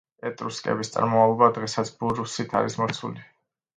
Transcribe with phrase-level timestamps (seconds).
[0.27, 3.29] ეტრუსკების წარმომავლობა დღესაც ბურუსით არის მოცული.